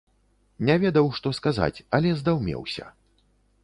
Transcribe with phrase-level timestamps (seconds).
[0.69, 2.93] Не ведаў, што сказаць, але здаўмеўся.